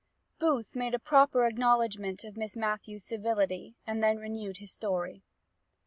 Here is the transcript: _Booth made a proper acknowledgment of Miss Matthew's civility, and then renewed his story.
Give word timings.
_Booth 0.39 0.75
made 0.75 0.95
a 0.95 0.97
proper 0.97 1.45
acknowledgment 1.45 2.23
of 2.23 2.35
Miss 2.35 2.55
Matthew's 2.55 3.03
civility, 3.03 3.75
and 3.85 4.01
then 4.03 4.17
renewed 4.17 4.57
his 4.57 4.71
story. 4.73 5.21